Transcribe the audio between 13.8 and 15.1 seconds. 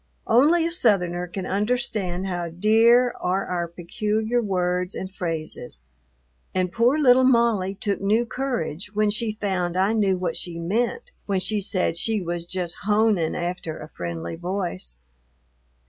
friendly voice.